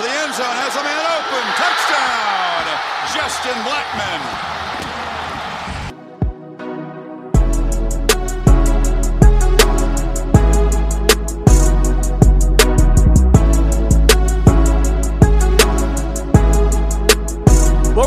[0.00, 1.44] the end zone, has a man open.
[1.60, 2.64] Touchdown,
[3.12, 4.59] Justin Blackmon.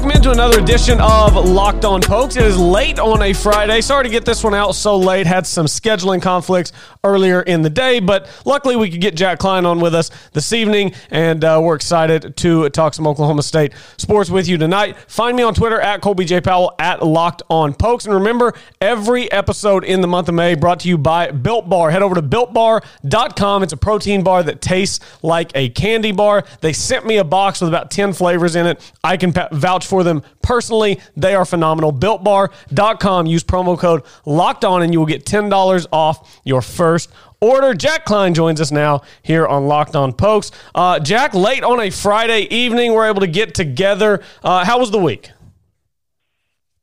[0.04, 2.36] Welcome into another edition of Locked On Pokes.
[2.36, 3.80] It is late on a Friday.
[3.80, 5.26] Sorry to get this one out so late.
[5.26, 6.74] Had some scheduling conflicts
[7.06, 10.52] earlier in the day, but luckily we could get Jack Klein on with us this
[10.52, 14.98] evening, and uh, we're excited to talk some Oklahoma State sports with you tonight.
[15.08, 16.42] Find me on Twitter at Colby J.
[16.42, 18.04] Powell at Locked On Pokes.
[18.04, 21.92] And remember, every episode in the month of May brought to you by Built Bar.
[21.92, 23.64] Head over to builtbar.com.
[23.64, 26.44] It's a protein bar that tastes like a candy bar.
[26.60, 28.92] They sent me a box with about 10 flavors in it.
[29.02, 31.00] I can vouch for them personally.
[31.18, 31.92] They are phenomenal.
[31.92, 33.28] BuiltBar.com.
[33.28, 37.74] Use promo code Locked On, and you will get ten dollars off your first order.
[37.74, 40.52] Jack Klein joins us now here on Locked On Pokes.
[40.74, 44.24] Uh, Jack, late on a Friday evening, we're able to get together.
[44.44, 45.32] Uh, how was the week?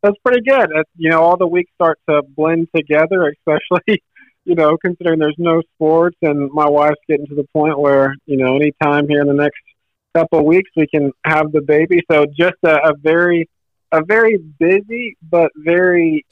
[0.02, 0.70] That's pretty good.
[0.96, 4.02] you know, all the weeks start to blend together, especially
[4.44, 8.36] you know, considering there's no sports and my wife's getting to the point where, you
[8.36, 9.60] know, anytime here in the next
[10.14, 12.00] couple weeks we can have the baby.
[12.10, 13.48] So just a, a very,
[13.92, 16.24] a very busy but very.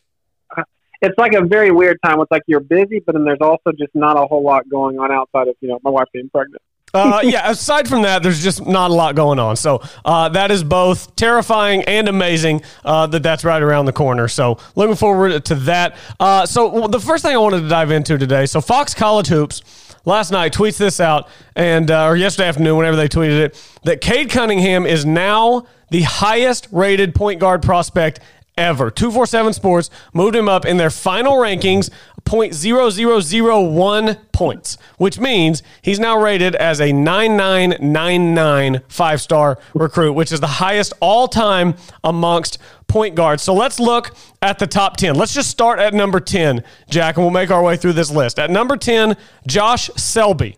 [0.56, 0.62] Uh,
[1.00, 2.20] it's like a very weird time.
[2.20, 5.12] It's like you're busy, but then there's also just not a whole lot going on
[5.12, 6.62] outside of you know my wife being pregnant.
[6.94, 9.56] uh, yeah, aside from that, there's just not a lot going on.
[9.56, 14.26] So uh, that is both terrifying and amazing uh, that that's right around the corner.
[14.26, 15.96] So looking forward to that.
[16.18, 18.46] Uh, so the first thing I wanted to dive into today.
[18.46, 22.96] So Fox College Hoops last night tweets this out, and uh, or yesterday afternoon, whenever
[22.96, 28.20] they tweeted it, that Cade Cunningham is now the highest rated point guard prospect
[28.58, 28.90] ever.
[28.90, 31.90] 247 Sports moved him up in their final rankings,
[32.24, 40.40] 0.0001 points, which means he's now rated as a 9999 five star recruit, which is
[40.40, 42.58] the highest all time amongst
[42.88, 43.42] point guards.
[43.42, 45.14] So let's look at the top 10.
[45.14, 48.38] Let's just start at number 10, Jack, and we'll make our way through this list.
[48.38, 49.16] At number 10,
[49.46, 50.56] Josh Selby.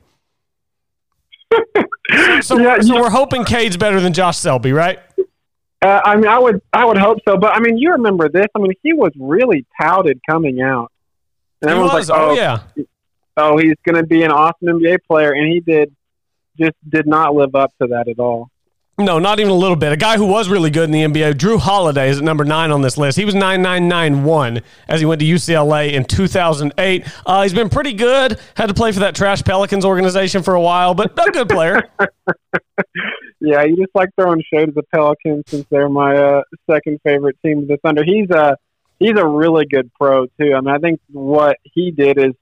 [2.41, 5.01] so, yeah, so we're hoping Cade's better than Josh Selby, right?
[5.83, 7.37] Uh, I mean, I would, I would hope so.
[7.37, 8.47] But I mean, you remember this?
[8.55, 10.93] I mean, he was really touted coming out.
[11.63, 12.09] And he was.
[12.09, 12.61] Like, oh, oh yeah.
[13.37, 15.95] Oh, he's going to be an awesome NBA player, and he did
[16.59, 18.51] just did not live up to that at all.
[19.01, 19.93] No, not even a little bit.
[19.93, 22.71] A guy who was really good in the NBA, Jrue Holiday, is at number nine
[22.71, 23.17] on this list.
[23.17, 27.07] He was 9991 as he went to UCLA in 2008.
[27.25, 28.39] Uh, he's been pretty good.
[28.57, 31.89] Had to play for that trash Pelicans organization for a while, but a good player.
[33.41, 37.39] yeah, you just like throwing shade at the Pelicans since they're my uh, second favorite
[37.43, 38.05] team of the Thunder.
[38.05, 38.57] He's a
[38.99, 40.55] he's a really good pro too.
[40.55, 42.35] I mean, I think what he did is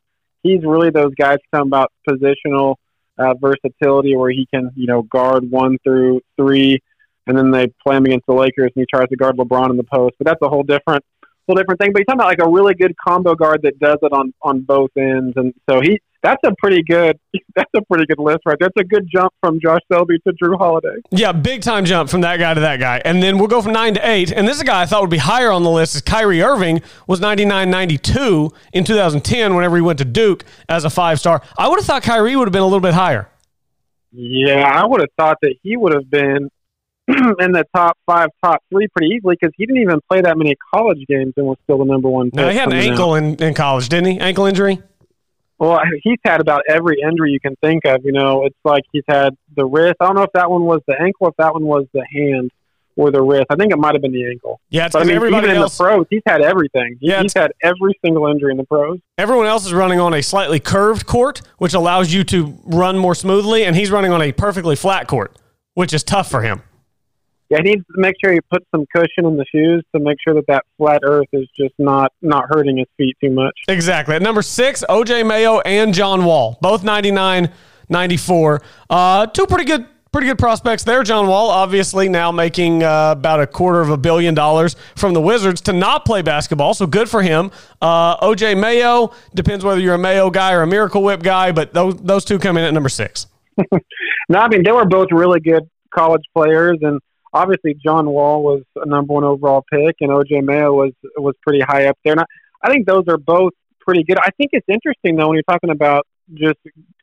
[0.43, 2.77] he's really those guys talking about positional
[3.19, 6.81] uh, versatility where he can, you know, guard one through three,
[7.27, 9.77] and then they play him against the Lakers and he tries to guard LeBron in
[9.77, 10.15] the post.
[10.19, 11.05] But that's a whole different,
[11.49, 11.93] whole different thing.
[11.93, 14.61] But he's talking about like a really good combo guard that does it on on
[14.61, 17.19] both ends, and so he that's a pretty good
[17.57, 20.57] that's a pretty good list right that's a good jump from josh selby to jrue
[20.59, 20.97] holiday.
[21.11, 23.01] Yeah big time jump from that guy to that guy.
[23.05, 25.01] And then we'll go from nine to eight and this is a guy i thought
[25.01, 29.83] would be higher on the list is kyrie irving was 99.92 in 2010 whenever he
[29.83, 32.63] went to duke as a five star i would have thought kyrie would have been
[32.63, 33.29] a little bit higher.
[34.13, 36.51] Yeah i would have thought that he would have been
[37.41, 40.55] in the top five, top three pretty easily because he didn't even play that many
[40.75, 42.31] college games and was still the number one.
[42.35, 44.21] No, he had an ankle in, in college, didn't he?
[44.21, 44.83] Ankle injury.
[45.59, 48.05] Well, he's had about every injury you can think of.
[48.05, 49.97] You know, it's like he's had the wrist.
[50.01, 52.51] I don't know if that one was the ankle, if that one was the hand
[52.95, 53.47] or the wrist.
[53.49, 54.61] I think it might have been the ankle.
[54.69, 56.99] Yeah, it's but, I mean, everybody even else, in the pros, he's had everything.
[57.01, 58.99] Yeah, he's had every single injury in the pros.
[59.17, 63.15] Everyone else is running on a slightly curved court, which allows you to run more
[63.15, 65.35] smoothly, and he's running on a perfectly flat court,
[65.73, 66.63] which is tough for him
[67.51, 70.19] yeah, he needs to make sure he puts some cushion in the shoes to make
[70.23, 73.55] sure that that flat earth is just not not hurting his feet too much.
[73.69, 74.15] Exactly.
[74.15, 77.51] At number six, OJ Mayo and John Wall, both 99,
[77.89, 78.63] 94.
[78.91, 81.03] Uh, two pretty good pretty good prospects there.
[81.03, 85.21] John Wall, obviously now making uh, about a quarter of a billion dollars from the
[85.21, 87.51] Wizards to not play basketball, so good for him.
[87.81, 91.73] Uh, OJ Mayo depends whether you're a Mayo guy or a Miracle Whip guy, but
[91.73, 93.27] those those two come in at number six.
[94.29, 97.01] no, I mean they were both really good college players, and
[97.33, 101.61] obviously John Wall was a number one overall pick, and OJ Mayo was was pretty
[101.61, 102.13] high up there.
[102.13, 102.25] And I,
[102.63, 104.19] I think those are both pretty good.
[104.19, 106.59] I think it's interesting though when you're talking about just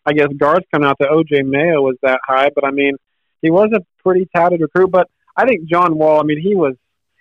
[0.06, 2.96] I guess guards coming out that OJ Mayo was that high, but I mean
[3.42, 4.92] he was a pretty touted recruit.
[4.92, 6.76] But I think John Wall, I mean he was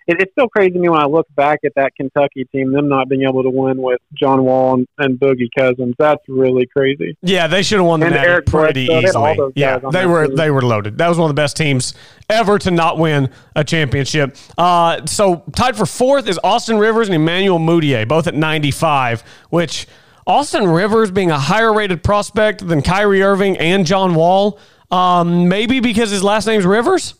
[0.07, 2.87] it, it's still crazy to me when I look back at that Kentucky team, them
[2.87, 5.95] not being able to win with John Wall and, and Boogie Cousins.
[5.97, 7.17] That's really crazy.
[7.21, 9.37] Yeah, they should have won the And Natty pretty Bledsoe, they had all easily.
[9.37, 10.35] those Yeah, they were team.
[10.35, 10.97] they were loaded.
[10.97, 11.93] That was one of the best teams
[12.29, 14.35] ever to not win a championship.
[14.57, 19.87] Uh, so tied for fourth is Austin Rivers and Emmanuel Mudiay, both at 95, which
[20.27, 24.59] Austin Rivers being a higher rated prospect than Kyrie Irving and John Wall,
[24.91, 27.13] um, maybe because his last name's Rivers.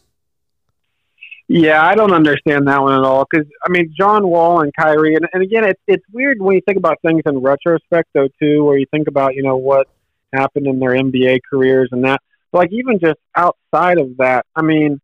[1.47, 3.25] Yeah, I don't understand that one at all.
[3.29, 6.61] Because I mean, John Wall and Kyrie, and, and again, it's it's weird when you
[6.65, 9.87] think about things in retrospect, though, too, where you think about you know what
[10.33, 12.21] happened in their NBA careers and that.
[12.51, 14.99] But like even just outside of that, I mean,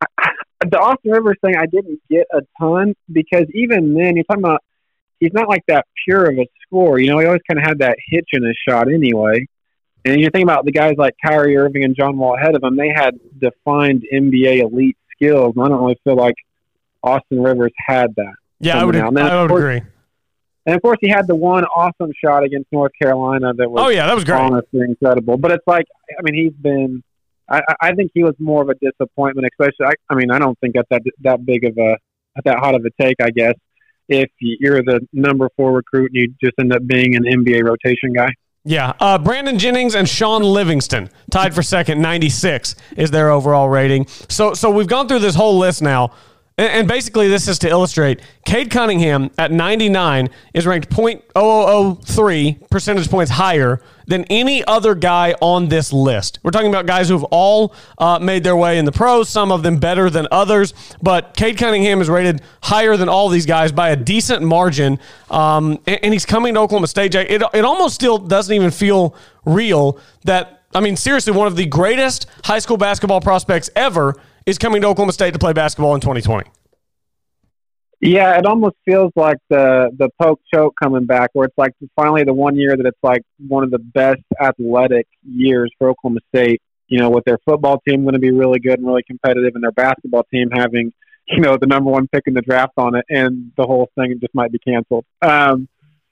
[0.00, 0.30] I,
[0.60, 4.62] the Austin Rivers thing, I didn't get a ton because even then, you're talking about
[5.18, 7.00] he's not like that pure of a scorer.
[7.00, 9.46] You know, he always kind of had that hitch in his shot anyway.
[10.04, 12.76] And you think about the guys like Kyrie Irving and John Wall ahead of him,
[12.76, 15.54] they had defined NBA elite skills.
[15.56, 16.34] And I don't really feel like
[17.02, 18.34] Austin Rivers had that.
[18.60, 19.08] Yeah, I would, Coming out.
[19.08, 19.82] And then, I would course, agree.
[20.66, 23.88] And of course, he had the one awesome shot against North Carolina that was Oh,
[23.90, 24.40] yeah, that was great.
[24.40, 25.36] honestly incredible.
[25.36, 25.84] But it's like,
[26.18, 27.02] I mean, he's been.
[27.48, 29.86] I, I- I think he was more of a disappointment, especially.
[29.86, 31.98] I, I mean, I don't think that's that that big of a
[32.44, 33.16] that hot of a take.
[33.20, 33.52] I guess
[34.08, 38.12] if you're the number four recruit and you just end up being an NBA rotation
[38.14, 38.30] guy.
[38.66, 42.00] Yeah, uh, Brandon Jennings and Shaun Livingston tied for second.
[42.00, 44.06] Ninety six is their overall rating.
[44.28, 46.12] So, so we've gone through this whole list now,
[46.56, 48.20] and, basically this is to illustrate.
[48.44, 55.34] Cade Cunningham at ninety nine is ranked .0003 percentage points higher than any other guy
[55.40, 56.38] on this list.
[56.42, 59.28] We're talking about guys who have all uh, made their way in the pros.
[59.28, 63.46] Some of them better than others, but Cade Cunningham is rated higher than all these
[63.46, 64.98] guys by a decent margin.
[65.30, 67.14] Um, and, and he's coming to Oklahoma State.
[67.14, 71.66] It, it almost still doesn't even feel real that, I mean, seriously, one of the
[71.66, 76.00] greatest high school basketball prospects ever is coming to Oklahoma State to play basketball in
[76.00, 76.48] 2020.
[78.00, 82.22] Yeah, it almost feels like the the poke choke coming back, where it's like finally
[82.24, 86.60] the one year that it's like one of the best athletic years for Oklahoma State.
[86.88, 89.64] You know, with their football team going to be really good and really competitive, and
[89.64, 90.92] their basketball team having
[91.28, 94.18] you know the number one pick in the draft on it, and the whole thing
[94.20, 95.06] just might be canceled.
[95.22, 95.68] Um,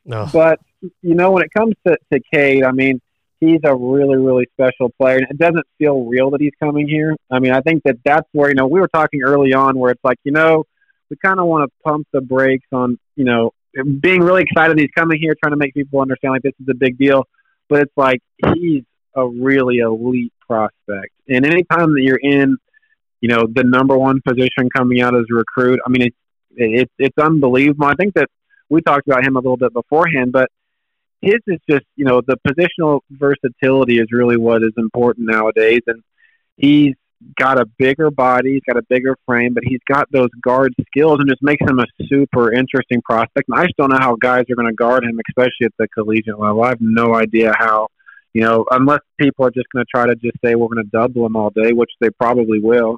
[0.06, 0.26] No.
[0.32, 0.60] but
[1.02, 3.02] you know, when it comes to to Cade, I mean,
[3.42, 7.16] he's a really really special player, and it doesn't feel real that he's coming here.
[7.30, 9.90] I mean, I think that that's where you know we were talking early on, where
[9.90, 10.64] it's like you know
[11.10, 13.50] we kind of want to pump the brakes on you know
[14.00, 16.74] being really excited he's coming here, trying to make people understand like this is a
[16.74, 17.26] big deal,
[17.68, 18.20] but it's like
[18.54, 18.84] he's
[19.16, 22.56] a really elite prospect, and anytime that you're in
[23.20, 26.16] you know the number one position coming out as a recruit, I mean it's
[26.54, 27.86] it, it's unbelievable.
[27.86, 28.28] I think that
[28.68, 30.48] we talked about him a little bit beforehand, but
[31.22, 36.02] his is just you know the positional versatility is really what is important nowadays, and
[36.56, 36.94] he's
[37.38, 41.18] got a bigger body, he's got a bigger frame, but he's got those guard skills,
[41.20, 43.48] and just makes him a super interesting prospect.
[43.48, 45.88] And I just don't know how guys are going to guard him, especially at the
[45.88, 46.62] collegiate level.
[46.62, 47.88] I have no idea how.
[48.34, 50.90] You know, unless people are just going to try to just say we're going to
[50.90, 52.96] double him all day, which they probably will.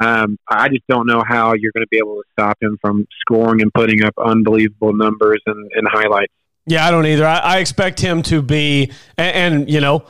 [0.00, 3.06] Um, I just don't know how you're going to be able to stop him from
[3.20, 6.32] scoring and putting up unbelievable numbers and, and highlights.
[6.66, 7.26] Yeah, I don't either.
[7.26, 10.06] I, I expect him to be, and, and you know,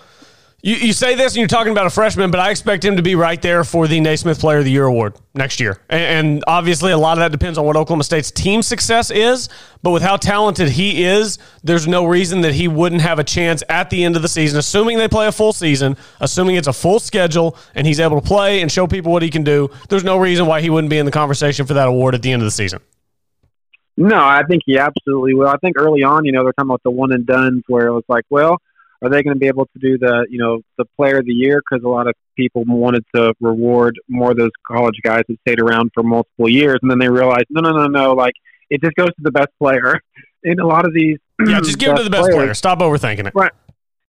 [0.64, 3.02] you, you say this and you're talking about a freshman, but I expect him to
[3.02, 5.78] be right there for the Naismith Player of the Year award next year.
[5.90, 9.50] And, and obviously, a lot of that depends on what Oklahoma State's team success is.
[9.82, 13.62] But with how talented he is, there's no reason that he wouldn't have a chance
[13.68, 16.72] at the end of the season, assuming they play a full season, assuming it's a
[16.72, 19.68] full schedule, and he's able to play and show people what he can do.
[19.90, 22.32] There's no reason why he wouldn't be in the conversation for that award at the
[22.32, 22.80] end of the season.
[23.96, 25.48] No, I think he absolutely will.
[25.48, 27.92] I think early on, you know, they're talking about the one and dones where it
[27.92, 28.58] was like, well,
[29.02, 31.32] are they going to be able to do the, you know, the player of the
[31.32, 31.60] year?
[31.60, 35.60] Because a lot of people wanted to reward more of those college guys that stayed
[35.60, 38.34] around for multiple years, and then they realized, no, no, no, no, like
[38.70, 40.00] it just goes to the best player.
[40.46, 41.16] And a lot of these,
[41.48, 42.52] Yeah, just give it to the best players, player.
[42.52, 43.32] Stop overthinking it.
[43.34, 43.50] Right.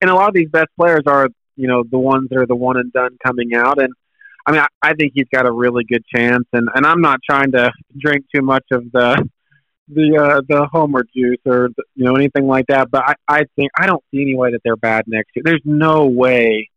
[0.00, 2.54] And a lot of these best players are, you know, the ones that are the
[2.54, 3.82] one and done coming out.
[3.82, 3.92] And
[4.46, 6.44] I mean, I, I think he's got a really good chance.
[6.52, 9.28] And and I'm not trying to drink too much of the
[9.94, 12.90] the uh, the Homer juice or the, you know anything like that.
[12.90, 15.42] But I, I think I don't see any way that they're bad next year.
[15.44, 16.70] There's no way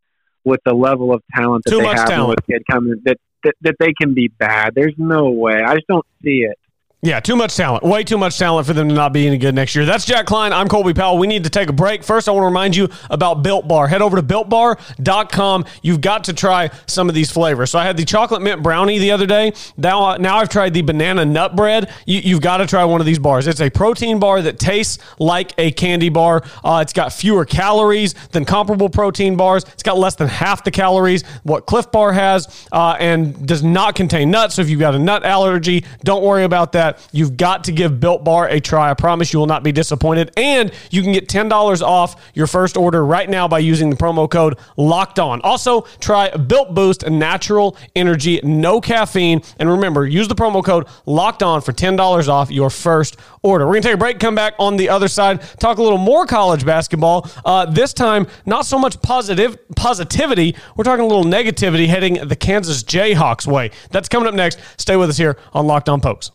[0.44, 2.28] with the level of talent that Too they have talent.
[2.30, 4.74] with kid coming that, that that they can be bad.
[4.74, 5.60] There's no way.
[5.62, 6.58] I just don't see it.
[7.04, 7.84] Yeah, too much talent.
[7.84, 9.84] Way too much talent for them to not be any good next year.
[9.84, 10.54] That's Jack Klein.
[10.54, 11.18] I'm Colby Powell.
[11.18, 12.02] We need to take a break.
[12.02, 13.88] First, I want to remind you about Built Bar.
[13.88, 15.66] Head over to builtbar.com.
[15.82, 17.70] You've got to try some of these flavors.
[17.70, 19.52] So I had the chocolate mint brownie the other day.
[19.76, 21.92] Now, now I've tried the banana nut bread.
[22.06, 23.48] You, have got to try one of these bars.
[23.48, 26.42] It's a protein bar that tastes like a candy bar.
[26.64, 29.64] Uh, it's got fewer calories than comparable protein bars.
[29.64, 33.94] It's got less than half the calories what Clif Bar has uh, and does not
[33.94, 34.54] contain nuts.
[34.54, 36.93] So if you've got a nut allergy, don't worry about that.
[37.12, 38.90] You've got to give Built Bar a try.
[38.90, 40.32] I promise you will not be disappointed.
[40.36, 44.30] And you can get $10 off your first order right now by using the promo
[44.30, 45.40] code Locked On.
[45.42, 49.42] Also, try Built Boost, natural energy, no caffeine.
[49.58, 53.66] And remember, use the promo code Locked On for $10 off your first order.
[53.66, 55.98] We're going to take a break, come back on the other side, talk a little
[55.98, 57.30] more college basketball.
[57.44, 60.56] Uh, this time, not so much positive positivity.
[60.76, 63.70] We're talking a little negativity heading the Kansas Jayhawks way.
[63.90, 64.58] That's coming up next.
[64.76, 66.30] Stay with us here on Locked On Pokes.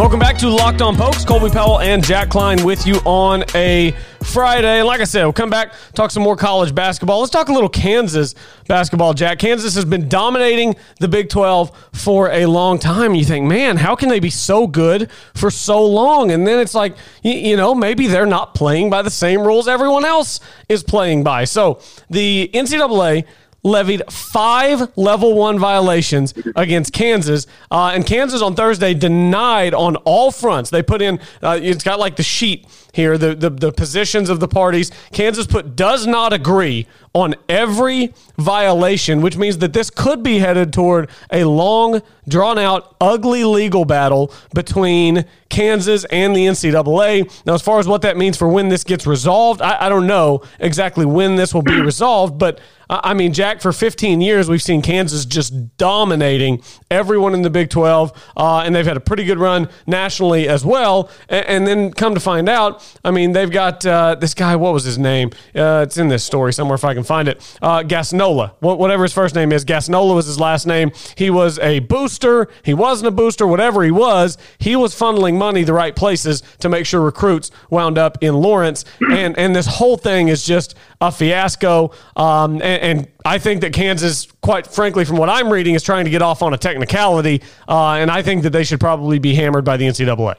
[0.00, 1.26] Welcome back to Locked On Pokes.
[1.26, 4.80] Colby Powell and Jack Klein with you on a Friday.
[4.80, 7.20] Like I said, we'll come back, talk some more college basketball.
[7.20, 8.34] Let's talk a little Kansas
[8.66, 9.38] basketball, Jack.
[9.38, 13.14] Kansas has been dominating the Big 12 for a long time.
[13.14, 16.30] You think, man, how can they be so good for so long?
[16.30, 19.68] And then it's like, you, you know, maybe they're not playing by the same rules
[19.68, 20.40] everyone else
[20.70, 21.44] is playing by.
[21.44, 21.78] So
[22.08, 23.26] the NCAA
[23.62, 27.46] levied five level one violations against Kansas.
[27.70, 30.70] Uh, and Kansas on Thursday denied on all fronts.
[30.70, 34.40] They put in, uh, it's got like the sheet here, the, the, the positions of
[34.40, 34.90] the parties.
[35.12, 40.72] Kansas put does not agree on every violation, which means that this could be headed
[40.72, 47.44] toward a long, drawn out, ugly legal battle between Kansas and the NCAA.
[47.44, 50.06] Now, as far as what that means for when this gets resolved, I, I don't
[50.06, 54.60] know exactly when this will be resolved, but I mean, Jack, for 15 years, we've
[54.60, 59.22] seen Kansas just dominating everyone in the Big 12, uh, and they've had a pretty
[59.22, 61.08] good run nationally as well.
[61.28, 64.72] And, and then come to find out, I mean, they've got uh, this guy, what
[64.72, 65.30] was his name?
[65.54, 67.58] Uh, it's in this story somewhere if I can find it.
[67.62, 69.64] Uh, Gassnola, whatever his first name is.
[69.64, 70.90] Gassnola was his last name.
[71.16, 72.48] He was a booster.
[72.64, 74.38] He wasn't a booster, whatever he was.
[74.58, 78.84] He was funneling money the right places to make sure recruits wound up in Lawrence.
[79.10, 81.90] And, and this whole thing is just a fiasco.
[82.16, 86.04] Um, and, and I think that Kansas, quite frankly, from what I'm reading, is trying
[86.04, 89.34] to get off on a technicality, uh, and I think that they should probably be
[89.34, 90.36] hammered by the NCAA.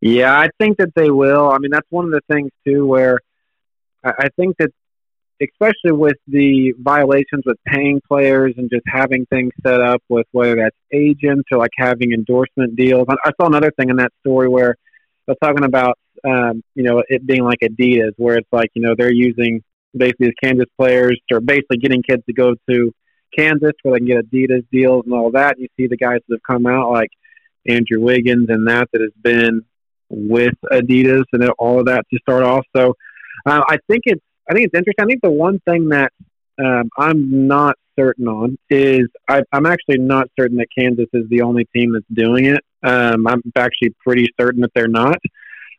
[0.00, 1.50] Yeah, I think that they will.
[1.50, 3.20] I mean, that's one of the things too, where
[4.04, 4.70] I think that,
[5.42, 10.56] especially with the violations with paying players and just having things set up with whether
[10.56, 13.06] that's agents or like having endorsement deals.
[13.08, 14.76] I saw another thing in that story where
[15.26, 18.94] was talking about, um, you know, it being like Adidas, where it's like you know
[18.96, 19.62] they're using
[19.96, 22.92] basically as Kansas players or basically getting kids to go to
[23.36, 25.58] Kansas where they can get Adidas deals and all that.
[25.58, 27.10] You see the guys that have come out like
[27.66, 29.64] Andrew Wiggins and that that has been
[30.08, 32.64] with Adidas and all of that to start off.
[32.74, 32.94] So
[33.44, 35.04] uh, I think it's I think it's interesting.
[35.04, 36.12] I think the one thing that
[36.58, 41.42] um, I'm not certain on is I, am actually not certain that Kansas is the
[41.42, 42.62] only team that's doing it.
[42.82, 45.18] Um, I'm actually pretty certain that they're not.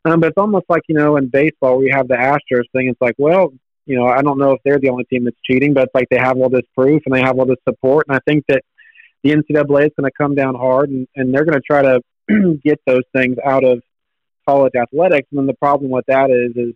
[0.05, 2.87] Um, but it's almost like you know in baseball we have the Astros thing.
[2.87, 3.53] It's like, well,
[3.85, 6.09] you know, I don't know if they're the only team that's cheating, but it's like
[6.09, 8.05] they have all this proof and they have all this support.
[8.07, 8.61] And I think that
[9.23, 12.01] the NCAA is going to come down hard and, and they're going to try to
[12.63, 13.81] get those things out of
[14.47, 15.27] college athletics.
[15.31, 16.73] And then the problem with that is, is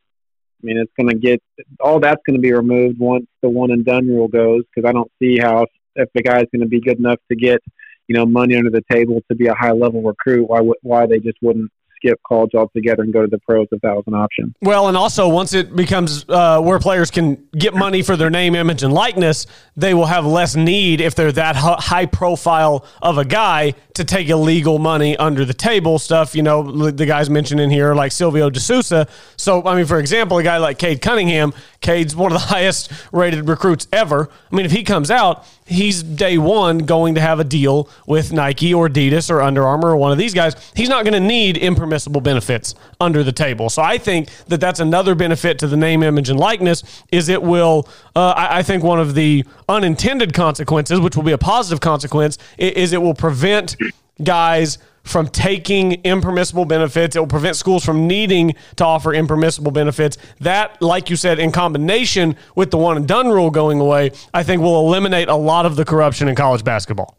[0.62, 1.42] I mean, it's going to get
[1.80, 4.92] all that's going to be removed once the one and done rule goes because I
[4.92, 7.62] don't see how if the guy's going to be good enough to get
[8.08, 11.20] you know money under the table to be a high level recruit, why why they
[11.20, 14.54] just wouldn't skip college altogether and go to the pros if that was an option.
[14.62, 18.56] Well, and also once it becomes uh, where players can get money for their name,
[18.56, 23.26] image, and likeness, they will have less need if they're that high profile of a
[23.26, 26.36] guy to take illegal money under the table stuff.
[26.36, 29.08] You know, the guys mentioned in here like Silvio De Sousa.
[29.38, 32.92] So, I mean, for example, a guy like Cade Cunningham, Cade's one of the highest
[33.12, 34.30] rated recruits ever.
[34.52, 38.32] I mean, if he comes out, he's day one going to have a deal with
[38.32, 40.56] Nike or Adidas or Under Armour or one of these guys.
[40.76, 43.70] He's not going to need impermissible benefits under the table.
[43.70, 47.42] So I think that that's another benefit to the name, image, and likeness is it
[47.42, 51.82] will, uh, I, I think one of the unintended consequences, which will be a positive
[51.82, 53.76] consequence, is it will prevent
[54.24, 57.16] guys from taking impermissible benefits.
[57.16, 60.18] It will prevent schools from needing to offer impermissible benefits.
[60.40, 64.44] That, like you said, in combination with the one and done rule going away, I
[64.44, 67.18] think will eliminate a lot of the corruption in college basketball.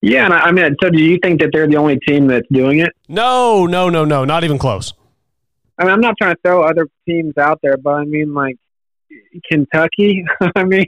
[0.00, 2.78] Yeah, and I mean, so do you think that they're the only team that's doing
[2.78, 2.90] it?
[3.08, 4.94] No, no, no, no, not even close.
[5.76, 8.56] I mean, I'm not trying to throw other teams out there, but I mean, like
[9.50, 10.24] Kentucky.
[10.56, 10.86] I mean,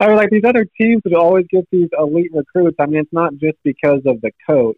[0.00, 2.76] I mean, like these other teams would always get these elite recruits.
[2.78, 4.76] I mean, it's not just because of the coach.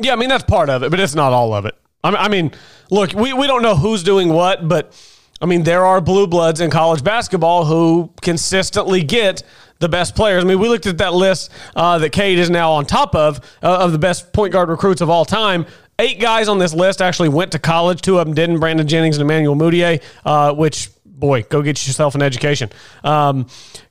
[0.00, 1.74] Yeah, I mean that's part of it, but it's not all of it.
[2.04, 2.52] I mean,
[2.90, 4.94] look, we, we don't know who's doing what, but
[5.40, 9.42] I mean, there are blue bloods in college basketball who consistently get
[9.80, 10.44] the best players.
[10.44, 13.38] I mean, we looked at that list uh, that Cade is now on top of
[13.62, 15.66] uh, of the best point guard recruits of all time.
[16.00, 18.00] Eight guys on this list actually went to college.
[18.00, 18.60] Two of them didn't.
[18.60, 22.70] Brandon Jennings and Emmanuel Mudiay, uh, which boy, go get yourself an education.
[23.02, 23.46] Um,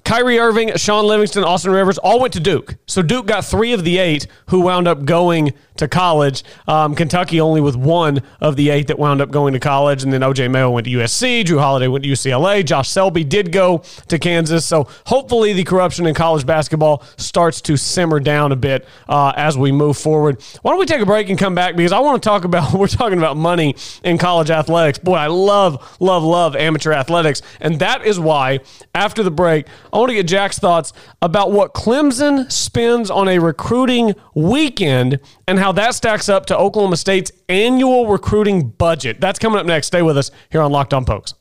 [0.08, 2.76] Kyrie Irving, Shaun Livingston, Austin Rivers all went to Duke.
[2.86, 6.46] So Duke got three of the eight who wound up going to college.
[6.66, 10.04] Um, Kentucky only with one of the eight that wound up going to college.
[10.04, 11.44] And then OJ Mayo went to USC.
[11.44, 12.66] Jrue Holiday went to UCLA.
[12.66, 14.66] Josh Selby did go to Kansas.
[14.66, 19.58] So hopefully the corruption in college basketball starts to simmer down a bit uh, as
[19.58, 20.42] we move forward.
[20.62, 21.76] Why don't we take a break and come back?
[21.76, 25.00] Because I want to talk about, we're talking about money in college athletics.
[25.00, 27.42] Boy, I love, love, love amateur athletics.
[27.60, 28.62] And that is why
[28.96, 33.40] after the break, I want to get Jack's thoughts about what Clemson spends on a
[33.40, 39.20] recruiting weekend and how that stacks up to Oklahoma State's annual recruiting budget.
[39.20, 39.88] That's coming up next.
[39.88, 41.34] Stay with us here on Locked On Pokes.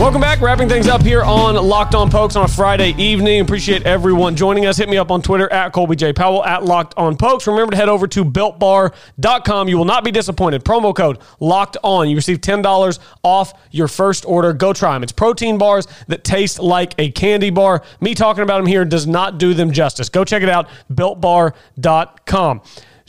[0.00, 0.40] Welcome back.
[0.40, 3.40] Wrapping things up here on Locked On Pokes on a Friday evening.
[3.40, 4.76] Appreciate everyone joining us.
[4.76, 6.12] Hit me up on Twitter at Colby J.
[6.12, 7.46] Powell at Locked On Pokes.
[7.46, 9.68] Remember to head over to builtbar.com.
[9.68, 10.64] You will not be disappointed.
[10.64, 12.08] Promo code Locked On.
[12.08, 14.52] You receive $10 off your first order.
[14.52, 15.04] Go try them.
[15.04, 17.82] It's protein bars that taste like a candy bar.
[18.00, 20.08] Me talking about them here does not do them justice.
[20.08, 20.68] Go check it out.
[20.92, 22.62] Builtbar.com.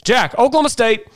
[0.04, 1.08] Jack, Oklahoma State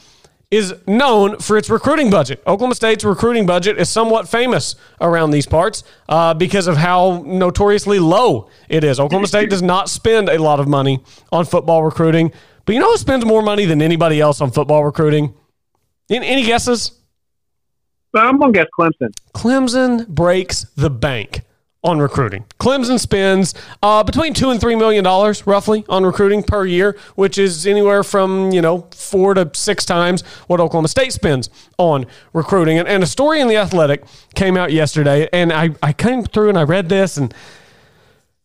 [0.50, 2.42] is known for its recruiting budget.
[2.46, 8.00] Oklahoma State's recruiting budget is somewhat famous around these parts uh, because of how notoriously
[8.00, 8.98] low it is.
[8.98, 12.32] Oklahoma State does not spend a lot of money on football recruiting,
[12.64, 15.34] but you know who spends more money than anybody else on football recruiting?
[16.10, 16.92] Any guesses?
[18.12, 19.12] I'm going to guess Clemson.
[19.32, 21.42] Clemson breaks the bank
[21.82, 22.44] on recruiting.
[22.58, 27.38] Clemson spends uh, between two and three million dollars roughly on recruiting per year, which
[27.38, 32.78] is anywhere from you know four to six times what Oklahoma State spends on recruiting.
[32.78, 36.50] And, and a story in the Athletic came out yesterday, and I I came through
[36.50, 37.34] and I read this and.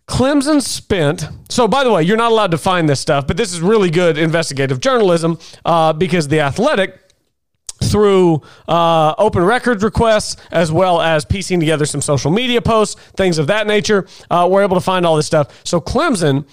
[0.07, 1.27] Clemson spent.
[1.49, 3.89] So, by the way, you're not allowed to find this stuff, but this is really
[3.89, 7.04] good investigative journalism uh, because the Athletic
[7.83, 13.37] through uh, open records requests as well as piecing together some social media posts, things
[13.37, 14.07] of that nature.
[14.29, 15.61] Uh, we're able to find all this stuff.
[15.63, 16.45] So Clemson.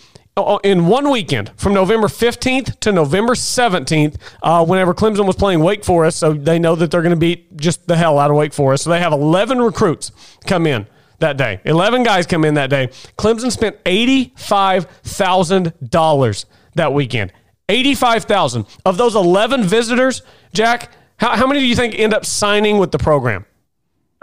[0.65, 5.85] In one weekend, from November 15th to November 17th, uh, whenever Clemson was playing Wake
[5.85, 8.55] Forest, so they know that they're going to beat just the hell out of Wake
[8.55, 8.85] Forest.
[8.85, 10.11] So they have 11 recruits
[10.47, 10.87] come in
[11.19, 11.61] that day.
[11.67, 12.87] 11 guys come in that day.
[13.19, 16.45] Clemson spent $85,000
[16.77, 17.31] that weekend.
[17.69, 20.91] 85,000 of those 11 visitors, Jack,
[21.23, 23.47] how, how many do you think end up signing with the program?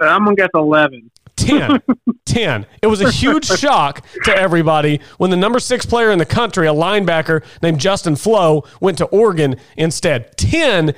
[0.01, 1.09] Uh, I'm to guess 11.
[1.49, 1.81] 10.
[2.25, 2.65] 10.
[2.81, 6.67] It was a huge shock to everybody when the number six player in the country,
[6.67, 10.37] a linebacker named Justin Flowe, went to Oregon instead.
[10.37, 10.93] 10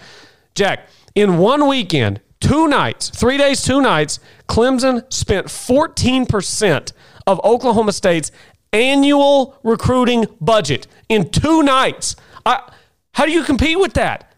[0.54, 6.92] Jack, in one weekend, two nights, three days, two nights, Clemson spent 14%
[7.26, 8.30] of Oklahoma State's
[8.72, 12.16] annual recruiting budget in two nights.
[12.44, 12.70] I,
[13.14, 14.28] how do you compete with that?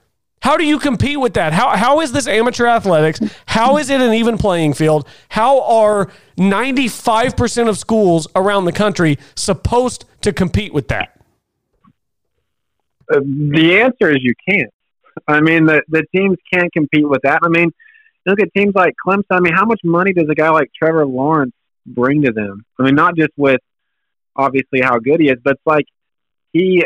[0.42, 1.54] How do you compete with that?
[1.54, 3.18] How, how is this amateur athletics?
[3.46, 5.08] How is it an even playing field?
[5.30, 11.18] How are 95% of schools around the country supposed to compete with that?
[13.10, 14.70] Uh, the answer is you can't.
[15.26, 17.38] I mean, the, the teams can't compete with that.
[17.42, 17.72] I mean,
[18.26, 19.24] look at teams like Clemson.
[19.30, 21.54] I mean, how much money does a guy like Trevor Lawrence
[21.86, 22.64] bring to them?
[22.78, 23.60] I mean, not just with
[24.36, 25.86] obviously how good he is, but it's like
[26.52, 26.84] he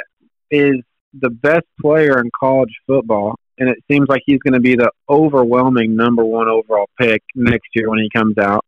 [0.50, 0.76] is
[1.14, 4.90] the best player in college football, and it seems like he's going to be the
[5.08, 8.64] overwhelming number one overall pick next year when he comes out.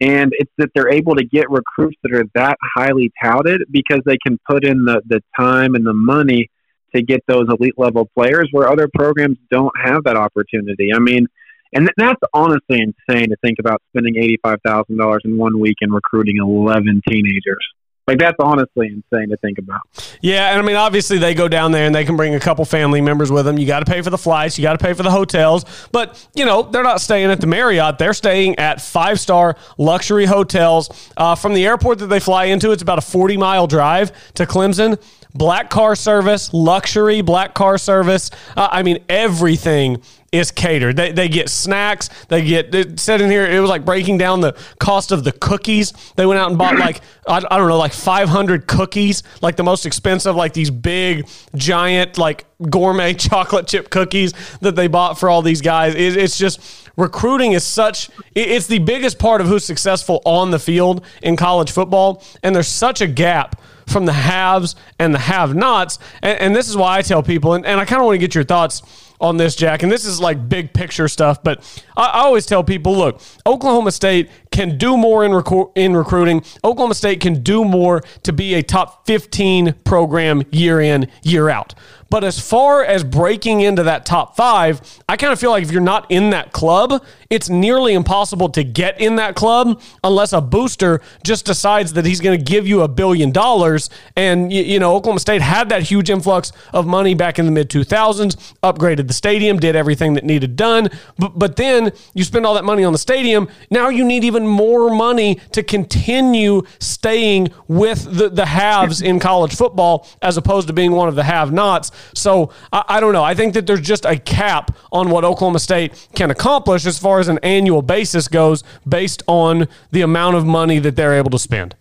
[0.00, 4.18] And it's that they're able to get recruits that are that highly touted because they
[4.18, 6.50] can put in the, the time and the money
[6.94, 10.90] to get those elite level players where other programs don't have that opportunity.
[10.94, 11.26] I mean,
[11.74, 17.02] and that's honestly insane to think about spending $85,000 in one week and recruiting 11
[17.08, 17.64] teenagers.
[18.06, 19.80] Like that's honestly insane to think about.
[20.20, 22.64] Yeah, and I mean, obviously they go down there and they can bring a couple
[22.66, 23.56] family members with them.
[23.56, 26.28] You got to pay for the flights, you got to pay for the hotels, but
[26.34, 27.96] you know they're not staying at the Marriott.
[27.96, 31.10] They're staying at five star luxury hotels.
[31.16, 34.44] Uh, from the airport that they fly into, it's about a forty mile drive to
[34.44, 35.02] Clemson.
[35.32, 38.30] Black car service, luxury black car service.
[38.54, 40.00] Uh, I mean, everything
[40.34, 40.96] is catered.
[40.96, 42.10] They, they get snacks.
[42.28, 43.46] They get said in here.
[43.46, 45.92] It was like breaking down the cost of the cookies.
[46.16, 49.62] They went out and bought like I, I don't know, like 500 cookies, like the
[49.62, 55.28] most expensive, like these big, giant, like gourmet chocolate chip cookies that they bought for
[55.28, 55.94] all these guys.
[55.94, 58.08] It, it's just recruiting is such.
[58.34, 62.54] It, it's the biggest part of who's successful on the field in college football, and
[62.54, 65.98] there's such a gap from the haves and the have-nots.
[66.22, 68.18] And, and this is why I tell people, and, and I kind of want to
[68.18, 68.82] get your thoughts
[69.20, 69.82] on this, Jack.
[69.82, 71.62] And this is like big picture stuff, but
[71.96, 76.42] I, I always tell people look, Oklahoma State can do more in, recu- in recruiting.
[76.62, 81.74] Oklahoma State can do more to be a top 15 program year in, year out.
[82.10, 85.72] But as far as breaking into that top five, I kind of feel like if
[85.72, 90.40] you're not in that club, it's nearly impossible to get in that club unless a
[90.40, 93.90] booster just decides that he's going to give you a billion dollars.
[94.14, 97.50] And, you, you know, Oklahoma State had that huge influx of money back in the
[97.50, 100.90] mid 2000s, upgraded the stadium, did everything that needed done.
[101.18, 103.48] But, but then you spend all that money on the stadium.
[103.70, 109.54] Now you need even more money to continue staying with the, the haves in college
[109.54, 111.90] football as opposed to being one of the have nots.
[112.14, 113.24] So I, I, don't know.
[113.24, 117.20] I think that there's just a cap on what Oklahoma State can accomplish as far
[117.20, 121.38] as an annual basis goes, based on the amount of money that they're able to
[121.38, 121.74] spend.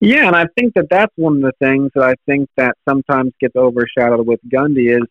[0.00, 3.32] Yeah, and I think that that's one of the things that I think that sometimes
[3.40, 5.08] gets overshadowed with Gundy is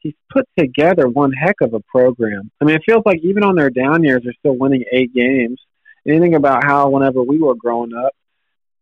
[0.00, 2.50] he's put together one heck of a program.
[2.60, 5.60] I mean, it feels like even on their down years, they're still winning eight games.
[6.06, 8.12] Anything about how whenever we were growing up,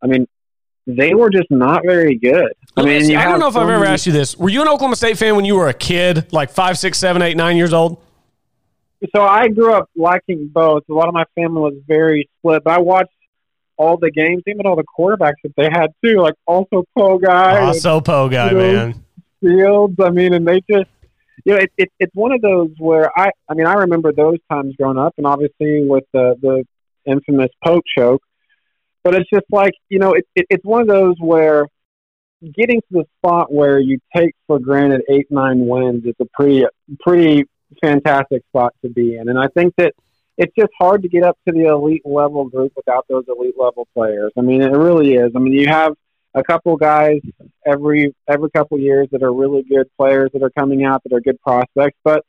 [0.02, 0.26] I mean,
[0.86, 2.52] they were just not very good.
[2.76, 4.36] I mean, see, I don't know if I've ever asked you this.
[4.36, 7.20] Were you an Oklahoma State fan when you were a kid, like five, six, seven,
[7.20, 8.00] eight, nine years old?
[9.14, 10.84] So I grew up liking both.
[10.88, 13.10] A lot of my family was very split, but I watched
[13.76, 17.60] all the games, even all the quarterbacks that they had too, like also Poe guy,
[17.60, 19.04] also Poe guy, you know, man.
[19.40, 19.94] Fields.
[20.00, 20.90] I mean, and they just,
[21.44, 24.38] you know, it, it, it's one of those where I, I mean, I remember those
[24.50, 26.64] times growing up, and obviously with the the
[27.06, 28.22] infamous Poke choke
[29.08, 31.66] but it's just like you know, it, it, it's one of those where
[32.54, 36.64] getting to the spot where you take for granted eight nine wins is a pretty
[37.00, 37.44] pretty
[37.82, 39.94] fantastic spot to be in, and I think that
[40.36, 43.88] it's just hard to get up to the elite level group without those elite level
[43.94, 44.32] players.
[44.36, 45.32] I mean, it really is.
[45.34, 45.94] I mean, you have
[46.34, 47.20] a couple guys
[47.66, 51.20] every every couple years that are really good players that are coming out that are
[51.20, 52.24] good prospects, but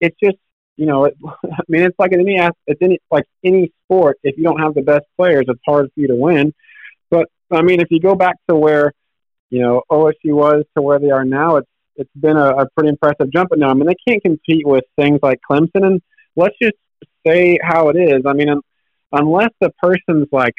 [0.00, 0.36] it's just
[0.76, 4.18] you know, it, I mean, it's like in any it's any like any sport.
[4.22, 6.52] If you don't have the best players, it's hard for you to win.
[7.10, 8.92] But I mean, if you go back to where
[9.50, 12.88] you know OSU was to where they are now, it's it's been a, a pretty
[12.88, 13.50] impressive jump.
[13.50, 15.84] But now, I mean, they can't compete with things like Clemson.
[15.84, 16.00] And
[16.36, 16.76] let's just
[17.26, 18.22] say how it is.
[18.26, 18.48] I mean,
[19.12, 20.54] unless the person's like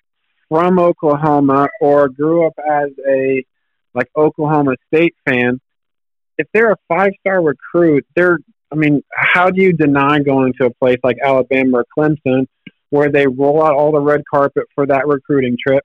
[0.53, 3.43] from Oklahoma or grew up as a
[3.95, 5.59] like Oklahoma State fan,
[6.37, 8.37] if they're a five star recruit, they're
[8.71, 12.45] I mean, how do you deny going to a place like Alabama or Clemson
[12.91, 15.83] where they roll out all the red carpet for that recruiting trip?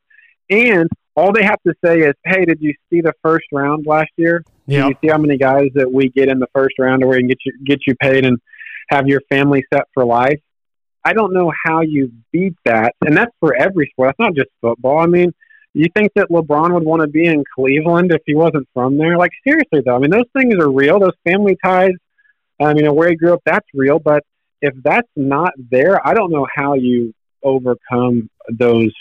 [0.50, 4.10] And all they have to say is, hey, did you see the first round last
[4.16, 4.44] year?
[4.66, 4.82] Yeah.
[4.82, 7.20] Did you see how many guys that we get in the first round where we
[7.20, 8.38] can get you, get you paid and
[8.90, 10.40] have your family set for life?
[11.08, 12.94] I don't know how you beat that.
[13.00, 14.08] And that's for every sport.
[14.08, 14.98] That's not just football.
[14.98, 15.32] I mean,
[15.72, 19.16] you think that LeBron would want to be in Cleveland if he wasn't from there?
[19.16, 19.96] Like, seriously, though.
[19.96, 21.00] I mean, those things are real.
[21.00, 21.94] Those family ties
[22.60, 23.98] you know, where he grew up, that's real.
[23.98, 24.22] But
[24.60, 28.92] if that's not there, I don't know how you overcome those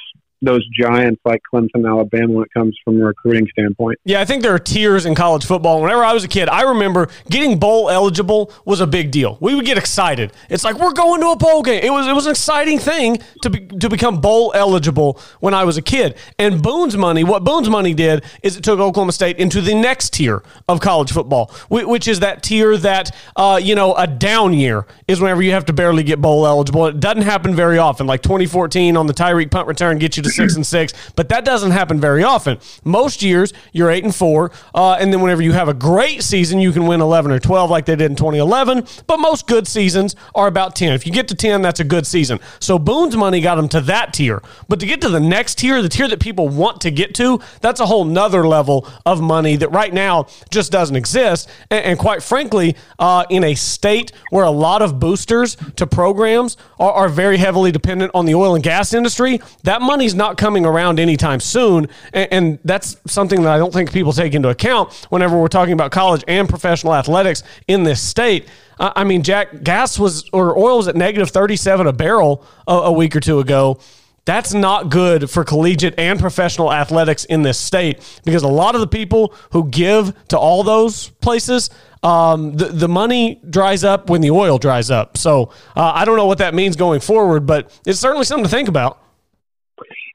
[0.41, 3.99] those giants like Clemson, Alabama, when it comes from a recruiting standpoint.
[4.03, 5.81] Yeah, I think there are tiers in college football.
[5.81, 9.37] Whenever I was a kid, I remember getting bowl eligible was a big deal.
[9.41, 10.31] We would get excited.
[10.49, 11.83] It's like we're going to a bowl game.
[11.83, 15.63] It was it was an exciting thing to be, to become bowl eligible when I
[15.63, 16.17] was a kid.
[16.37, 20.13] And Boone's money, what Boone's money did is it took Oklahoma State into the next
[20.13, 24.85] tier of college football, which is that tier that uh, you know a down year
[25.07, 26.85] is whenever you have to barely get bowl eligible.
[26.87, 28.07] It doesn't happen very often.
[28.07, 31.29] Like 2014 on the Tyreek punt return, gets you to to six and six, but
[31.29, 32.59] that doesn't happen very often.
[32.83, 36.59] Most years you're eight and four, uh, and then whenever you have a great season,
[36.59, 38.85] you can win eleven or twelve like they did in 2011.
[39.07, 40.93] But most good seasons are about ten.
[40.93, 42.39] If you get to ten, that's a good season.
[42.59, 45.81] So Boone's money got them to that tier, but to get to the next tier,
[45.81, 49.55] the tier that people want to get to, that's a whole nother level of money
[49.55, 51.49] that right now just doesn't exist.
[51.69, 56.57] And, and quite frankly, uh, in a state where a lot of boosters to programs
[56.79, 60.65] are, are very heavily dependent on the oil and gas industry, that money's not coming
[60.65, 61.87] around anytime soon.
[62.13, 65.73] And, and that's something that I don't think people take into account whenever we're talking
[65.73, 68.47] about college and professional athletics in this state.
[68.79, 72.91] I mean, Jack, gas was or oil was at negative 37 a barrel a, a
[72.91, 73.79] week or two ago.
[74.25, 78.81] That's not good for collegiate and professional athletics in this state because a lot of
[78.81, 81.69] the people who give to all those places,
[82.03, 85.17] um, the, the money dries up when the oil dries up.
[85.17, 88.49] So uh, I don't know what that means going forward, but it's certainly something to
[88.49, 89.01] think about.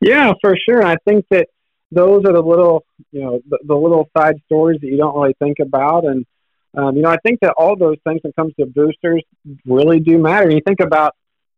[0.00, 0.84] Yeah, for sure.
[0.84, 1.46] I think that
[1.90, 5.34] those are the little, you know, the, the little side stories that you don't really
[5.38, 6.04] think about.
[6.04, 6.24] And,
[6.76, 9.22] um, you know, I think that all those things when it comes to boosters
[9.66, 10.50] really do matter.
[10.50, 11.14] You think about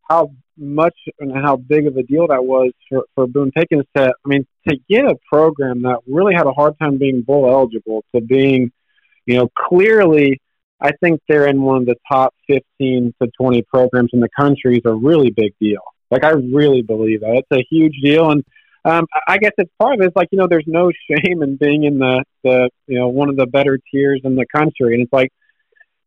[0.08, 4.04] how much and how big of a deal that was for, for Boone Pickens to,
[4.08, 8.04] I mean, to get a program that really had a hard time being bowl eligible
[8.14, 8.70] to being,
[9.26, 10.40] you know, clearly,
[10.80, 14.76] I think they're in one of the top 15 to 20 programs in the country
[14.76, 15.80] is a really big deal.
[16.14, 17.42] Like, I really believe that.
[17.50, 18.30] It's a huge deal.
[18.30, 18.44] And
[18.84, 20.06] um, I guess it's part of it.
[20.06, 23.28] It's like, you know, there's no shame in being in the, the, you know, one
[23.28, 24.94] of the better tiers in the country.
[24.94, 25.30] And it's like,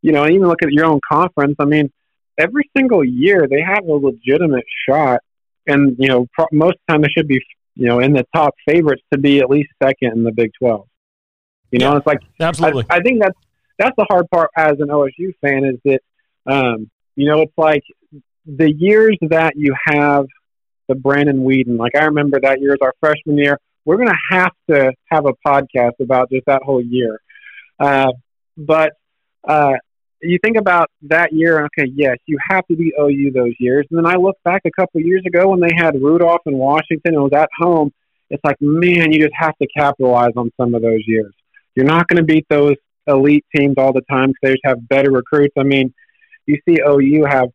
[0.02, 1.56] you know, even look at your own conference.
[1.60, 1.92] I mean,
[2.38, 5.22] every single year they have a legitimate shot,
[5.66, 7.44] and you know pro- most of the time they should be
[7.76, 10.88] you know in the top favorites to be at least second in the Big Twelve.
[11.72, 12.86] You know, Yeah, it's like Absolutely.
[12.90, 13.38] I, I think that's
[13.78, 16.02] that's the hard part as an OSU fan is that
[16.46, 17.84] um, you know it's like
[18.48, 20.26] the years that you have
[20.88, 21.78] the Brandon Weeden.
[21.78, 23.60] Like I remember that year as our freshman year.
[23.86, 27.22] We're going to have to have a podcast about just that whole year.
[27.80, 28.12] Uh,
[28.58, 28.94] but
[29.48, 29.74] uh,
[30.22, 33.86] you think about that year, okay, yes, you have to be OU those years.
[33.90, 37.14] And then I look back a couple years ago when they had Rudolph in Washington,
[37.14, 37.94] it was at home.
[38.30, 41.34] It's like, man, you just have to capitalize on some of those years.
[41.76, 44.88] You're not going to beat those elite teams all the time because they just have
[44.90, 45.54] better recruits.
[45.58, 45.94] I mean,
[46.46, 47.50] you see OU have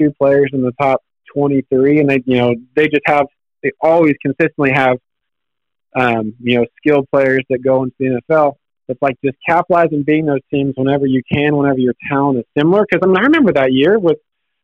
[0.00, 1.02] two players in the top
[1.34, 3.26] 23, and they, you know, they just have,
[3.62, 4.98] they always consistently have,
[5.94, 8.54] um, you know, skilled players that go into the NFL
[8.88, 12.84] it's like just capitalizing beating those teams whenever you can, whenever your talent is similar.
[12.88, 14.16] Because I mean, I remember that year with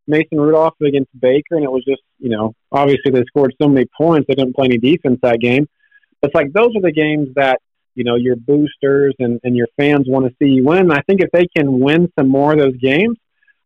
[0.06, 3.86] Mason Rudolph against Baker, and it was just you know obviously they scored so many
[3.96, 5.68] points they didn't play any defense that game.
[6.22, 7.60] It's like those are the games that
[7.94, 10.80] you know your boosters and, and your fans want to see you win.
[10.80, 13.18] And I think if they can win some more of those games,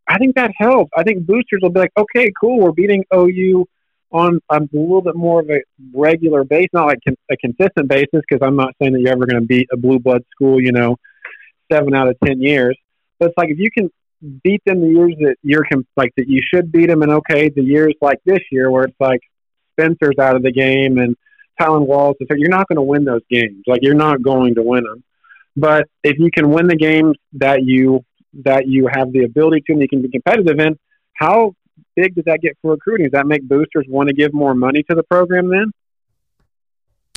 [0.09, 0.91] I think that helps.
[0.97, 3.67] I think boosters will be like, okay, cool, we're beating OU
[4.11, 5.61] on a little bit more of a
[5.93, 6.99] regular base, not like
[7.31, 9.99] a consistent basis, because I'm not saying that you're ever going to beat a blue
[9.99, 10.97] blood school, you know,
[11.71, 12.77] seven out of ten years.
[13.19, 13.91] But it's like if you can
[14.43, 15.65] beat them the years that you're
[15.97, 19.01] like that you should beat them, and okay, the years like this year where it's
[19.01, 19.21] like
[19.73, 21.15] Spencer's out of the game and
[21.61, 23.63] Tylan Walls, so you're not going to win those games.
[23.67, 25.05] Like you're not going to win them.
[25.57, 28.05] But if you can win the games that you
[28.45, 30.79] that you have the ability to and you can be competitive in,
[31.15, 31.55] how
[31.97, 33.07] big does that get for recruiting?
[33.07, 35.73] Does that make boosters want to give more money to the program then?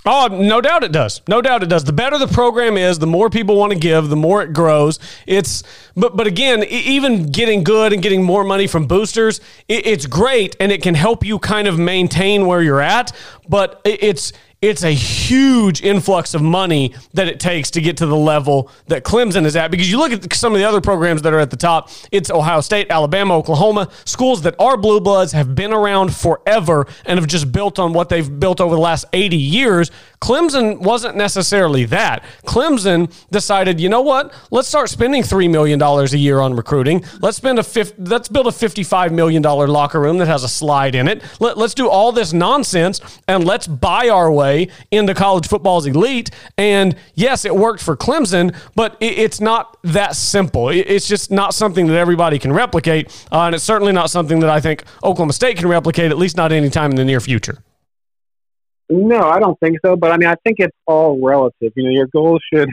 [0.03, 1.21] Oh, no doubt it does.
[1.27, 1.83] No doubt it does.
[1.83, 4.97] The better the program is, the more people want to give, the more it grows.
[5.27, 5.61] It's
[5.95, 10.71] but but again, even getting good and getting more money from boosters, it's great and
[10.71, 13.11] it can help you kind of maintain where you're at.
[13.51, 18.15] But it's it's a huge influx of money that it takes to get to the
[18.15, 19.71] level that Clemson is at.
[19.71, 22.29] Because you look at some of the other programs that are at the top, it's
[22.29, 27.27] Ohio State, Alabama, Oklahoma, schools that are blue bloods, have been around forever, and have
[27.27, 29.91] just built on what they've built over the last 80 years.
[30.21, 32.23] Clemson wasn't necessarily that.
[32.45, 34.31] Clemson decided, you know what?
[34.51, 37.03] Let's start spending $3 million a year on recruiting.
[37.21, 40.93] Let's spend a fifth, let's build a $55 million locker room that has a slide
[40.93, 41.23] in it.
[41.39, 46.29] Let, let's do all this nonsense and let's buy our way into college football's elite.
[46.55, 50.69] And yes, it worked for Clemson, but it, it's not that simple.
[50.69, 53.07] It, it's just not something that everybody can replicate.
[53.31, 56.37] Uh, and it's certainly not something that I think Oklahoma State can replicate, at least
[56.37, 57.63] not anytime in the near future.
[58.91, 59.95] No, I don't think so.
[59.95, 61.71] But I mean, I think it's all relative.
[61.75, 62.69] You know, your goals should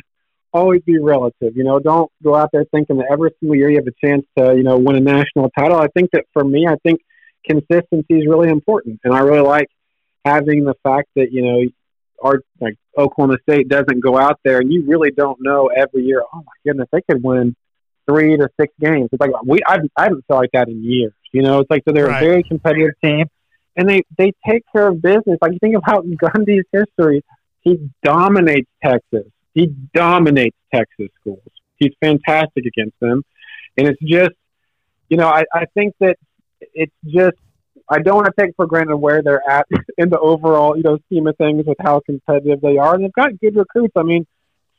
[0.52, 1.56] always be relative.
[1.56, 4.24] You know, don't go out there thinking that every single year you have a chance
[4.36, 5.78] to, you know, win a national title.
[5.78, 7.00] I think that for me, I think
[7.48, 9.00] consistency is really important.
[9.04, 9.68] And I really like
[10.24, 11.62] having the fact that you know
[12.22, 16.22] our like Oklahoma State doesn't go out there, and you really don't know every year.
[16.22, 17.54] Oh my goodness, they could win
[18.10, 19.08] three to six games.
[19.12, 21.12] It's like we I, I haven't felt like that in years.
[21.32, 22.22] You know, it's like so they're Right.
[22.22, 23.26] a very competitive team,
[23.78, 25.38] and they they take care of business.
[25.40, 27.24] Like you think about Gundy's history,
[27.60, 29.30] he dominates Texas.
[29.54, 31.40] He dominates Texas schools.
[31.76, 33.22] He's fantastic against them,
[33.76, 34.32] and it's just,
[35.08, 36.16] you know, I, I think that
[36.74, 37.36] it's just
[37.88, 39.66] I don't want to take for granted where they're at
[39.98, 42.94] in the overall, you know, scheme of things with how competitive they are.
[42.94, 43.94] And they've got good recruits.
[43.96, 44.26] I mean,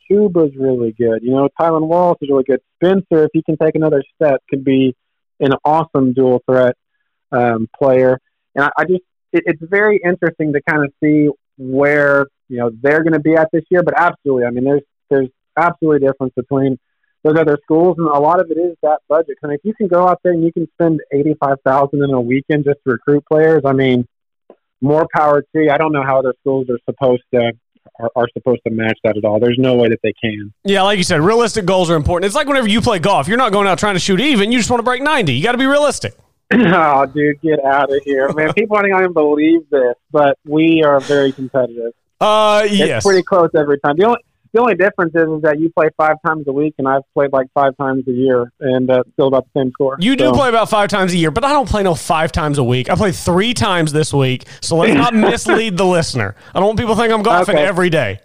[0.08, 1.22] Chuba's really good.
[1.22, 2.60] You know, Tylan Wallace is really good.
[2.76, 4.94] Spencer, if he can take another step, could be
[5.40, 6.76] an awesome dual threat
[7.32, 8.20] um, player.
[8.60, 12.70] And I, I just, it, it's very interesting to kind of see where you know
[12.82, 13.82] they're going to be at this year.
[13.82, 16.78] But absolutely, I mean, there's there's absolutely a difference between
[17.22, 19.36] those other schools, and a lot of it is that budget.
[19.42, 22.02] I mean, if you can go out there and you can spend eighty five thousand
[22.02, 24.06] in a weekend just to recruit players, I mean,
[24.80, 25.70] more power to you.
[25.70, 27.52] I don't know how other schools are supposed to
[27.98, 29.40] are, are, supposed to match that at all.
[29.40, 30.52] There's no way that they can.
[30.64, 32.26] Yeah, like you said, realistic goals are important.
[32.26, 34.52] It's like whenever you play golf, you're not going out trying to shoot even.
[34.52, 35.32] You just want to break 90.
[35.32, 36.14] You got to be realistic.
[36.52, 38.52] Oh, dude, get out of here, man!
[38.54, 41.92] People aren't going to believe this, but we are very competitive.
[42.20, 43.96] Uh, yes, it's pretty close every time.
[43.96, 44.18] The only
[44.52, 47.32] the only difference is, is, that you play five times a week, and I've played
[47.32, 49.96] like five times a year, and uh, still about the same score.
[50.00, 50.32] You do so.
[50.32, 52.90] play about five times a year, but I don't play no five times a week.
[52.90, 56.34] I play three times this week, so let's not mislead the listener.
[56.52, 57.64] I don't want people to think I'm golfing okay.
[57.64, 58.20] every day.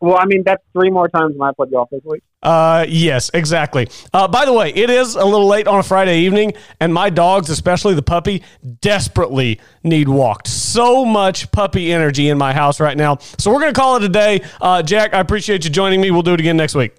[0.00, 2.22] Well, I mean, that's three more times than I played golf this week.
[2.42, 3.86] Uh, yes, exactly.
[4.14, 7.10] Uh, by the way, it is a little late on a Friday evening, and my
[7.10, 8.42] dogs, especially the puppy,
[8.80, 10.46] desperately need walked.
[10.48, 13.18] So much puppy energy in my house right now.
[13.36, 14.42] So we're going to call it a day.
[14.58, 16.10] Uh, Jack, I appreciate you joining me.
[16.10, 16.94] We'll do it again next week.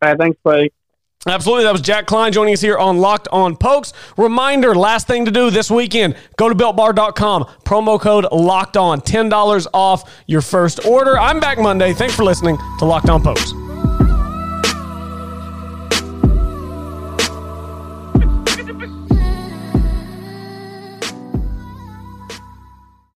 [0.00, 0.72] All right, thanks, buddy.
[1.26, 1.64] Absolutely.
[1.64, 3.92] That was Jack Klein joining us here on Locked On Pokes.
[4.16, 9.66] Reminder last thing to do this weekend go to builtbar.com, promo code Locked On, $10
[9.74, 11.18] off your first order.
[11.18, 11.92] I'm back Monday.
[11.92, 13.52] Thanks for listening to Locked On Pokes.